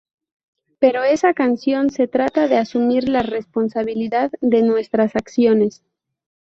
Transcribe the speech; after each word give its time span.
Pero 0.79 1.03
esa 1.03 1.35
canción 1.35 1.91
se 1.91 2.07
trata 2.07 2.47
de 2.47 2.57
asumir 2.57 3.07
la 3.07 3.21
responsabilidad 3.21 4.31
de 4.41 4.63
nuestras 4.63 5.15
acciones. 5.15 5.83